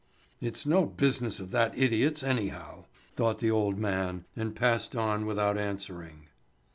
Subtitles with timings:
[0.41, 5.59] "It's no business of that idiot's anyhow!" thought the old man, and passed on without
[5.59, 6.27] answering.